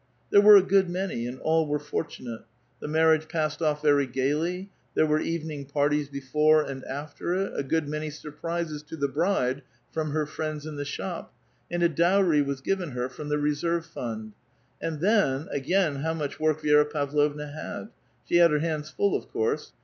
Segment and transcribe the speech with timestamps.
[0.31, 2.41] There were a good many, and all were fortunate.
[2.79, 7.35] The mar riage passed off very gayly; there were evening parties l>e fore and after
[7.35, 9.61] it, a good many surprises U) the bride
[9.91, 11.31] from her friends in the shop,
[11.69, 14.33] and a dowry was given her from the reserve fund;
[14.81, 17.89] and, then, again how much work Vi^i'a Pav lovna had;
[18.27, 19.71] she had her hands full, of course.